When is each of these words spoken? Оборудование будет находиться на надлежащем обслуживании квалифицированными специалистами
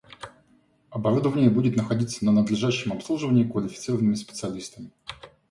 Оборудование 0.89 1.51
будет 1.51 1.75
находиться 1.75 2.25
на 2.25 2.31
надлежащем 2.31 2.91
обслуживании 2.91 3.43
квалифицированными 3.43 4.15
специалистами 4.15 4.89